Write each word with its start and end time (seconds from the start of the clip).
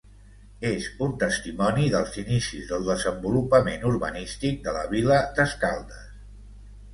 És 0.67 0.85
un 1.07 1.11
testimoni 1.23 1.91
dels 1.95 2.17
inicis 2.21 2.71
del 2.71 2.87
desenvolupament 2.87 3.85
urbanístic 3.91 4.59
de 4.65 4.75
la 4.79 4.83
vila 4.97 5.21
d’Escaldes. 5.37 6.11